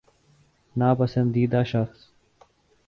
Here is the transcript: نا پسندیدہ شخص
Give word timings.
نا 0.75 0.93
پسندیدہ 0.93 1.63
شخص 1.63 1.99